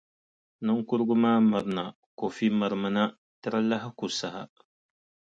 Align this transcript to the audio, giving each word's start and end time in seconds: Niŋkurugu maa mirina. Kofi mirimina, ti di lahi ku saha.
Niŋkurugu 0.65 1.15
maa 1.23 1.39
mirina. 1.51 1.83
Kofi 2.19 2.45
mirimina, 2.59 3.03
ti 3.39 3.47
di 3.53 3.59
lahi 3.69 3.89
ku 3.97 4.05
saha. 4.19 4.43